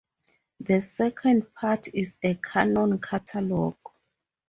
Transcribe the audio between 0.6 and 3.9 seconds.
second part is a canon catalogue.